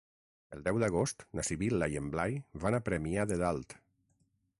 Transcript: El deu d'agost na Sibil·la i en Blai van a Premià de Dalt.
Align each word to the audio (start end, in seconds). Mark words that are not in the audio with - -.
El 0.55 0.63
deu 0.67 0.77
d'agost 0.83 1.19
na 1.39 1.45
Sibil·la 1.49 1.89
i 1.95 1.99
en 2.01 2.07
Blai 2.15 2.39
van 2.65 2.79
a 2.79 2.83
Premià 2.89 3.27
de 3.33 3.39
Dalt. 3.43 3.77